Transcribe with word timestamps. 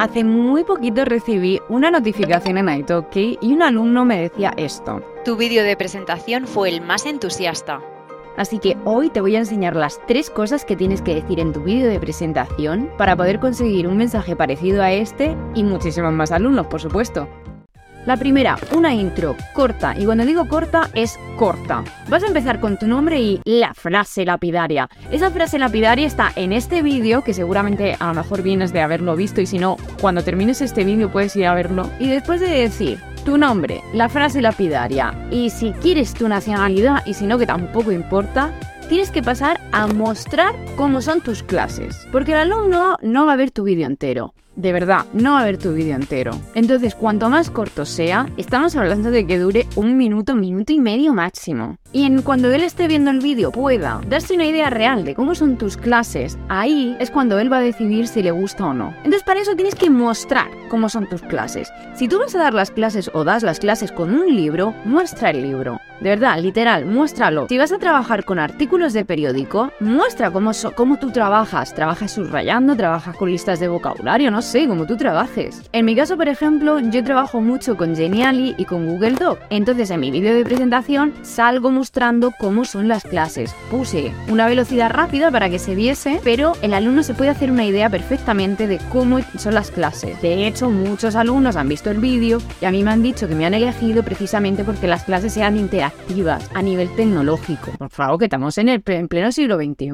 Hace 0.00 0.24
muy 0.24 0.64
poquito 0.64 1.04
recibí 1.04 1.60
una 1.68 1.90
notificación 1.90 2.56
en 2.56 2.70
Italki 2.70 3.36
y 3.42 3.52
un 3.52 3.60
alumno 3.60 4.06
me 4.06 4.18
decía 4.18 4.54
esto. 4.56 5.02
Tu 5.26 5.36
vídeo 5.36 5.62
de 5.62 5.76
presentación 5.76 6.46
fue 6.46 6.70
el 6.70 6.80
más 6.80 7.04
entusiasta. 7.04 7.82
Así 8.38 8.60
que 8.60 8.78
hoy 8.86 9.10
te 9.10 9.20
voy 9.20 9.36
a 9.36 9.40
enseñar 9.40 9.76
las 9.76 10.00
tres 10.06 10.30
cosas 10.30 10.64
que 10.64 10.74
tienes 10.74 11.02
que 11.02 11.16
decir 11.16 11.38
en 11.38 11.52
tu 11.52 11.60
vídeo 11.60 11.86
de 11.90 12.00
presentación 12.00 12.90
para 12.96 13.14
poder 13.14 13.40
conseguir 13.40 13.86
un 13.86 13.98
mensaje 13.98 14.34
parecido 14.34 14.82
a 14.82 14.90
este 14.90 15.36
y 15.54 15.64
muchísimos 15.64 16.14
más 16.14 16.32
alumnos, 16.32 16.68
por 16.68 16.80
supuesto. 16.80 17.28
La 18.06 18.16
primera, 18.16 18.58
una 18.74 18.94
intro 18.94 19.36
corta, 19.52 19.94
y 19.98 20.06
cuando 20.06 20.24
digo 20.24 20.48
corta 20.48 20.88
es 20.94 21.18
corta. 21.36 21.84
Vas 22.08 22.22
a 22.22 22.28
empezar 22.28 22.58
con 22.58 22.78
tu 22.78 22.86
nombre 22.86 23.20
y 23.20 23.40
la 23.44 23.74
frase 23.74 24.24
lapidaria. 24.24 24.88
Esa 25.10 25.30
frase 25.30 25.58
lapidaria 25.58 26.06
está 26.06 26.32
en 26.34 26.54
este 26.54 26.82
vídeo, 26.82 27.22
que 27.22 27.34
seguramente 27.34 27.96
a 28.00 28.08
lo 28.08 28.14
mejor 28.14 28.42
vienes 28.42 28.72
de 28.72 28.80
haberlo 28.80 29.16
visto 29.16 29.42
y 29.42 29.46
si 29.46 29.58
no, 29.58 29.76
cuando 30.00 30.24
termines 30.24 30.62
este 30.62 30.82
vídeo 30.82 31.12
puedes 31.12 31.36
ir 31.36 31.46
a 31.46 31.54
verlo. 31.54 31.90
Y 31.98 32.08
después 32.08 32.40
de 32.40 32.48
decir 32.48 32.98
tu 33.26 33.36
nombre, 33.36 33.82
la 33.92 34.08
frase 34.08 34.40
lapidaria 34.40 35.14
y 35.30 35.50
si 35.50 35.72
quieres 35.72 36.14
tu 36.14 36.26
nacionalidad 36.26 37.04
y 37.04 37.12
si 37.12 37.26
no 37.26 37.36
que 37.36 37.46
tampoco 37.46 37.92
importa, 37.92 38.50
tienes 38.88 39.10
que 39.10 39.22
pasar 39.22 39.60
a 39.72 39.86
mostrar 39.86 40.56
cómo 40.76 41.02
son 41.02 41.20
tus 41.20 41.42
clases. 41.42 42.08
Porque 42.10 42.32
el 42.32 42.38
alumno 42.38 42.96
no 43.02 43.26
va 43.26 43.34
a 43.34 43.36
ver 43.36 43.50
tu 43.50 43.62
vídeo 43.64 43.86
entero. 43.86 44.32
De 44.56 44.72
verdad, 44.72 45.06
no 45.12 45.32
va 45.32 45.40
a 45.40 45.44
ver 45.44 45.58
tu 45.58 45.72
vídeo 45.72 45.94
entero. 45.94 46.32
Entonces, 46.54 46.94
cuanto 46.94 47.30
más 47.30 47.50
corto 47.50 47.86
sea, 47.86 48.28
estamos 48.36 48.76
hablando 48.76 49.10
de 49.10 49.26
que 49.26 49.38
dure 49.38 49.66
un 49.76 49.96
minuto, 49.96 50.34
minuto 50.34 50.72
y 50.72 50.80
medio 50.80 51.14
máximo. 51.14 51.76
Y 51.92 52.04
en 52.04 52.22
cuando 52.22 52.50
él 52.50 52.62
esté 52.62 52.88
viendo 52.88 53.10
el 53.10 53.20
vídeo 53.20 53.52
pueda 53.52 54.00
darse 54.08 54.34
una 54.34 54.46
idea 54.46 54.68
real 54.70 55.04
de 55.04 55.14
cómo 55.14 55.34
son 55.34 55.56
tus 55.56 55.76
clases, 55.76 56.38
ahí 56.48 56.96
es 57.00 57.10
cuando 57.10 57.38
él 57.38 57.52
va 57.52 57.58
a 57.58 57.62
decidir 57.62 58.06
si 58.06 58.22
le 58.22 58.32
gusta 58.32 58.66
o 58.66 58.74
no. 58.74 58.94
Entonces, 58.98 59.22
para 59.22 59.40
eso 59.40 59.54
tienes 59.54 59.74
que 59.74 59.90
mostrar 59.90 60.48
cómo 60.68 60.88
son 60.88 61.08
tus 61.08 61.22
clases. 61.22 61.72
Si 61.94 62.08
tú 62.08 62.18
vas 62.18 62.34
a 62.34 62.38
dar 62.38 62.54
las 62.54 62.70
clases 62.70 63.10
o 63.14 63.24
das 63.24 63.42
las 63.42 63.60
clases 63.60 63.92
con 63.92 64.14
un 64.14 64.34
libro, 64.34 64.74
muestra 64.84 65.30
el 65.30 65.42
libro. 65.42 65.80
De 66.00 66.08
verdad, 66.08 66.40
literal, 66.40 66.86
muéstralo. 66.86 67.46
Si 67.48 67.58
vas 67.58 67.72
a 67.72 67.78
trabajar 67.78 68.24
con 68.24 68.38
artículos 68.38 68.94
de 68.94 69.04
periódico, 69.04 69.70
muestra 69.80 70.30
cómo, 70.30 70.96
tú 70.98 71.10
trabajas. 71.10 71.74
Trabajas 71.74 72.12
subrayando, 72.12 72.74
trabajas 72.74 73.16
con 73.16 73.30
listas 73.30 73.60
de 73.60 73.68
vocabulario, 73.68 74.30
no 74.30 74.40
sé, 74.40 74.66
cómo 74.66 74.86
tú 74.86 74.96
trabajes. 74.96 75.62
En 75.72 75.84
mi 75.84 75.94
caso, 75.94 76.16
por 76.16 76.28
ejemplo, 76.28 76.80
yo 76.80 77.04
trabajo 77.04 77.40
mucho 77.42 77.76
con 77.76 77.94
Geniali 77.94 78.54
y 78.56 78.64
con 78.64 78.86
Google 78.86 79.12
Doc. 79.12 79.38
Entonces, 79.50 79.90
en 79.90 80.00
mi 80.00 80.10
vídeo 80.10 80.34
de 80.34 80.44
presentación 80.44 81.12
salgo 81.22 81.70
mostrando 81.70 82.32
cómo 82.38 82.64
son 82.64 82.88
las 82.88 83.04
clases. 83.04 83.54
Puse 83.70 84.12
una 84.28 84.46
velocidad 84.46 84.90
rápida 84.90 85.30
para 85.30 85.50
que 85.50 85.58
se 85.58 85.74
viese, 85.74 86.18
pero 86.24 86.54
el 86.62 86.72
alumno 86.72 87.02
se 87.02 87.14
puede 87.14 87.30
hacer 87.30 87.50
una 87.50 87.66
idea 87.66 87.90
perfectamente 87.90 88.66
de 88.66 88.78
cómo 88.90 89.18
son 89.36 89.54
las 89.54 89.70
clases. 89.70 90.20
De 90.22 90.46
hecho, 90.46 90.70
muchos 90.70 91.14
alumnos 91.14 91.56
han 91.56 91.68
visto 91.68 91.90
el 91.90 91.98
vídeo 91.98 92.38
y 92.60 92.64
a 92.64 92.70
mí 92.70 92.82
me 92.82 92.90
han 92.90 93.02
dicho 93.02 93.28
que 93.28 93.34
me 93.34 93.44
han 93.44 93.54
elegido 93.54 94.02
precisamente 94.02 94.64
porque 94.64 94.86
las 94.86 95.04
clases 95.04 95.34
sean 95.34 95.58
interactivas 95.58 95.89
a 96.54 96.62
nivel 96.62 96.94
tecnológico. 96.96 97.72
Por 97.78 97.90
favor, 97.90 98.18
que 98.18 98.24
estamos 98.26 98.58
en, 98.58 98.68
el, 98.68 98.82
en 98.86 99.08
pleno 99.08 99.32
siglo 99.32 99.56
XXI. 99.56 99.90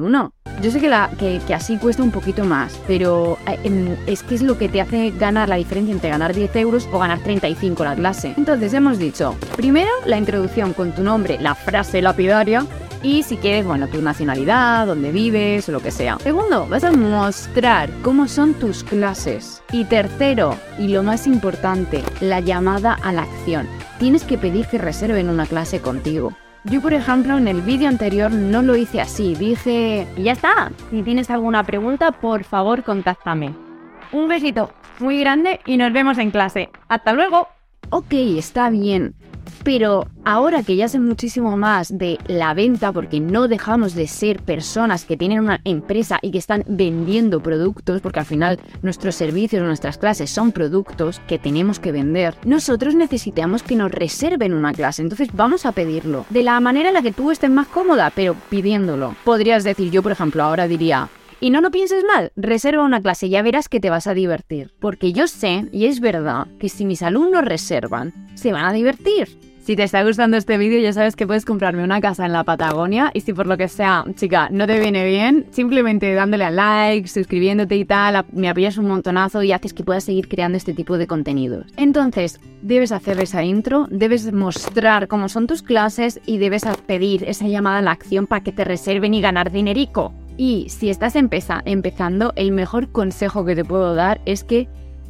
Yo 0.61 0.71
sé 0.71 0.79
que, 0.79 0.89
la, 0.89 1.09
que, 1.19 1.39
así 1.53 1.77
cuesta 1.77 2.01
un 2.01 2.11
poquito 2.11 2.43
más, 2.43 2.79
pero 2.87 3.37
eh, 3.47 3.97
es 4.07 4.23
que 4.23 4.35
es 4.35 4.41
lo 4.41 4.57
que 4.57 4.69
te 4.69 4.81
hace 4.81 5.11
ganar 5.11 5.49
la 5.49 5.55
diferencia 5.55 5.93
entre 5.93 6.09
ganar 6.09 6.33
10 6.33 6.55
euros 6.55 6.89
o 6.91 6.99
ganar 6.99 7.19
35 7.19 7.83
la 7.83 7.95
clase. 7.95 8.33
Entonces 8.37 8.73
hemos 8.73 8.97
dicho, 8.97 9.35
primero 9.55 9.91
la 10.05 10.17
introducción 10.17 10.73
con 10.73 10.93
tu 10.93 11.03
nombre, 11.03 11.37
la 11.39 11.53
frase 11.53 12.01
lapidaria, 12.01 12.65
y 13.03 13.21
si 13.21 13.37
quieres, 13.37 13.65
bueno, 13.65 13.87
tu 13.87 14.01
nacionalidad, 14.01 14.87
dónde 14.87 15.11
vives 15.11 15.69
o 15.69 15.71
lo 15.71 15.79
que 15.79 15.91
sea. 15.91 16.17
Segundo, 16.19 16.67
vas 16.67 16.83
a 16.83 16.91
mostrar 16.91 17.91
cómo 18.01 18.27
son 18.27 18.55
tus 18.55 18.83
clases. 18.83 19.61
Y 19.71 19.85
tercero, 19.85 20.57
y 20.79 20.87
lo 20.87 21.03
más 21.03 21.27
importante, 21.27 22.03
la 22.21 22.39
llamada 22.39 22.93
a 22.93 23.13
la 23.13 23.21
acción 23.21 23.67
tienes 23.99 24.23
que 24.23 24.37
pedir 24.37 24.65
que 24.67 24.77
reserven 24.77 25.29
una 25.29 25.45
clase 25.45 25.81
contigo. 25.81 26.33
Yo, 26.63 26.81
por 26.81 26.93
ejemplo, 26.93 27.37
en 27.37 27.47
el 27.47 27.61
vídeo 27.61 27.87
anterior 27.87 28.31
no 28.31 28.61
lo 28.61 28.75
hice 28.75 28.99
así. 28.99 29.35
Dije, 29.35 30.07
ya 30.17 30.33
está. 30.33 30.71
Si 30.91 31.01
tienes 31.03 31.29
alguna 31.29 31.63
pregunta, 31.63 32.11
por 32.11 32.43
favor, 32.43 32.83
contáctame. 32.83 33.53
Un 34.11 34.27
besito 34.27 34.71
muy 34.99 35.19
grande 35.19 35.61
y 35.65 35.77
nos 35.77 35.93
vemos 35.93 36.17
en 36.17 36.31
clase. 36.31 36.69
Hasta 36.89 37.13
luego. 37.13 37.47
Ok, 37.89 38.11
está 38.11 38.69
bien. 38.69 39.15
Pero 39.67 40.07
ahora 40.23 40.63
que 40.63 40.77
ya 40.77 40.87
sé 40.87 40.97
muchísimo 40.97 41.57
más 41.57 41.97
de 41.97 42.19
la 42.27 42.53
venta, 42.53 42.93
porque 42.93 43.19
no 43.19 43.49
dejamos 43.49 43.95
de 43.95 44.07
ser 44.07 44.41
personas 44.41 45.03
que 45.03 45.17
tienen 45.17 45.41
una 45.41 45.59
empresa 45.65 46.19
y 46.21 46.31
que 46.31 46.37
están 46.37 46.63
vendiendo 46.69 47.43
productos, 47.43 47.99
porque 47.99 48.21
al 48.21 48.25
final 48.25 48.61
nuestros 48.81 49.15
servicios, 49.15 49.61
nuestras 49.61 49.97
clases 49.97 50.29
son 50.29 50.53
productos 50.53 51.19
que 51.27 51.37
tenemos 51.37 51.81
que 51.81 51.91
vender, 51.91 52.35
nosotros 52.45 52.95
necesitamos 52.95 53.61
que 53.61 53.75
nos 53.75 53.91
reserven 53.91 54.53
una 54.53 54.71
clase. 54.71 55.01
Entonces 55.01 55.27
vamos 55.33 55.65
a 55.65 55.73
pedirlo 55.73 56.25
de 56.29 56.43
la 56.43 56.57
manera 56.61 56.87
en 56.87 56.93
la 56.93 57.01
que 57.01 57.11
tú 57.11 57.29
estés 57.29 57.49
más 57.49 57.67
cómoda, 57.67 58.09
pero 58.15 58.37
pidiéndolo. 58.49 59.15
Podrías 59.25 59.65
decir, 59.65 59.91
yo 59.91 60.01
por 60.01 60.13
ejemplo 60.13 60.43
ahora 60.43 60.69
diría, 60.69 61.09
y 61.41 61.49
no 61.49 61.59
lo 61.59 61.71
pienses 61.71 62.05
mal, 62.05 62.31
reserva 62.37 62.85
una 62.85 63.01
clase, 63.01 63.27
ya 63.27 63.41
verás 63.41 63.67
que 63.67 63.81
te 63.81 63.89
vas 63.89 64.07
a 64.07 64.13
divertir. 64.13 64.73
Porque 64.79 65.11
yo 65.11 65.27
sé, 65.27 65.67
y 65.73 65.87
es 65.87 65.99
verdad, 65.99 66.47
que 66.57 66.69
si 66.69 66.85
mis 66.85 67.03
alumnos 67.03 67.43
reservan, 67.43 68.13
se 68.35 68.53
van 68.53 68.63
a 68.63 68.71
divertir. 68.71 69.46
Si 69.67 69.75
te 69.75 69.83
está 69.83 70.01
gustando 70.01 70.37
este 70.37 70.57
vídeo 70.57 70.79
ya 70.79 70.93
sabes 70.93 71.17
que 71.17 71.27
puedes 71.27 71.43
comprarme 71.43 71.83
una 71.83 71.99
casa 71.99 72.25
en 72.25 72.31
la 72.31 72.45
Patagonia 72.45 73.11
y 73.13 73.19
si 73.19 73.33
por 73.33 73.47
lo 73.47 73.57
que 73.57 73.67
sea, 73.67 74.05
chica, 74.15 74.47
no 74.49 74.65
te 74.65 74.79
viene 74.79 75.05
bien, 75.05 75.45
simplemente 75.51 76.13
dándole 76.13 76.45
a 76.45 76.51
like, 76.51 77.09
suscribiéndote 77.09 77.75
y 77.75 77.83
tal, 77.83 78.25
me 78.31 78.47
apoyas 78.47 78.77
un 78.77 78.87
montonazo 78.87 79.43
y 79.43 79.51
haces 79.51 79.73
que 79.73 79.83
puedas 79.83 80.05
seguir 80.05 80.29
creando 80.29 80.57
este 80.57 80.73
tipo 80.73 80.97
de 80.97 81.05
contenidos. 81.05 81.65
Entonces, 81.75 82.39
debes 82.61 82.93
hacer 82.93 83.19
esa 83.19 83.43
intro, 83.43 83.87
debes 83.91 84.31
mostrar 84.31 85.09
cómo 85.09 85.27
son 85.27 85.47
tus 85.47 85.63
clases 85.63 86.21
y 86.25 86.37
debes 86.37 86.63
pedir 86.85 87.25
esa 87.25 87.49
llamada 87.49 87.79
a 87.79 87.81
la 87.81 87.91
acción 87.91 88.25
para 88.25 88.43
que 88.45 88.53
te 88.53 88.63
reserven 88.63 89.15
y 89.15 89.19
ganar 89.19 89.51
dinerico. 89.51 90.13
Y 90.37 90.69
si 90.69 90.89
estás 90.89 91.17
empezando, 91.17 92.31
el 92.37 92.53
mejor 92.53 92.89
consejo 92.93 93.43
que 93.43 93.57
te 93.57 93.65
puedo 93.65 93.95
dar 93.95 94.21
es 94.23 94.45
que 94.45 94.69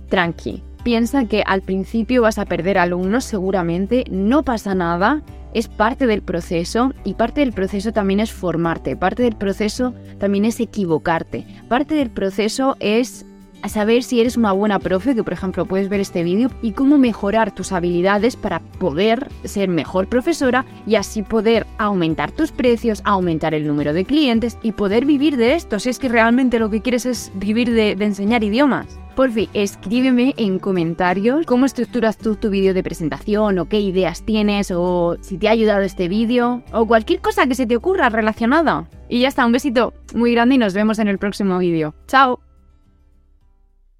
tranqui, 0.09 0.63
piensa 0.87 1.25
que 1.25 1.43
al 1.45 1.63
principio 1.63 2.21
vas 2.21 2.37
a 2.37 2.45
perder 2.45 2.77
alumnos 2.77 3.25
seguramente, 3.25 4.05
no 4.09 4.43
pasa 4.43 4.73
nada, 4.73 5.21
es 5.53 5.67
parte 5.67 6.07
del 6.07 6.21
proceso 6.21 6.93
y 7.03 7.15
parte 7.15 7.41
del 7.41 7.51
proceso 7.51 7.91
también 7.91 8.21
es 8.21 8.31
formarte, 8.31 8.95
parte 8.95 9.21
del 9.21 9.35
proceso 9.35 9.93
también 10.17 10.45
es 10.45 10.61
equivocarte, 10.61 11.45
parte 11.67 11.95
del 11.95 12.09
proceso 12.09 12.77
es 12.79 13.25
saber 13.67 14.01
si 14.01 14.21
eres 14.21 14.37
una 14.37 14.53
buena 14.53 14.79
profe, 14.79 15.13
que 15.13 15.25
por 15.25 15.33
ejemplo 15.33 15.65
puedes 15.65 15.89
ver 15.89 15.99
este 15.99 16.23
vídeo, 16.23 16.49
y 16.61 16.71
cómo 16.71 16.97
mejorar 16.97 17.53
tus 17.53 17.73
habilidades 17.73 18.37
para 18.37 18.61
poder 18.79 19.27
ser 19.43 19.67
mejor 19.67 20.07
profesora 20.07 20.63
y 20.85 20.95
así 20.95 21.21
poder 21.21 21.67
aumentar 21.79 22.31
tus 22.31 22.53
precios, 22.53 23.01
aumentar 23.03 23.53
el 23.53 23.67
número 23.67 23.91
de 23.91 24.05
clientes 24.05 24.57
y 24.63 24.71
poder 24.71 25.03
vivir 25.03 25.35
de 25.35 25.55
esto, 25.55 25.79
si 25.79 25.89
es 25.89 25.99
que 25.99 26.07
realmente 26.07 26.59
lo 26.59 26.69
que 26.69 26.81
quieres 26.81 27.05
es 27.05 27.29
vivir 27.35 27.73
de, 27.73 27.97
de 27.97 28.05
enseñar 28.05 28.45
idiomas. 28.45 28.97
Por 29.17 29.31
fin, 29.31 29.49
escríbeme 29.55 30.35
en 30.37 30.59
comentarios 30.59 31.47
cómo 31.47 31.65
estructuras 31.65 32.19
tú 32.19 32.35
tu 32.35 32.51
vídeo 32.51 32.75
de 32.75 32.83
presentación 32.83 33.57
o 33.57 33.65
qué 33.65 33.79
ideas 33.79 34.21
tienes 34.21 34.69
o 34.69 35.17
si 35.21 35.39
te 35.39 35.47
ha 35.47 35.51
ayudado 35.53 35.81
este 35.81 36.07
vídeo 36.07 36.61
o 36.71 36.85
cualquier 36.85 37.19
cosa 37.19 37.47
que 37.47 37.55
se 37.55 37.65
te 37.65 37.75
ocurra 37.75 38.09
relacionada. 38.09 38.87
Y 39.09 39.21
ya 39.21 39.29
está, 39.29 39.47
un 39.47 39.53
besito 39.53 39.95
muy 40.13 40.33
grande 40.33 40.53
y 40.53 40.57
nos 40.59 40.75
vemos 40.75 40.99
en 40.99 41.07
el 41.07 41.17
próximo 41.17 41.57
vídeo. 41.57 41.95
¡Chao! 42.05 42.46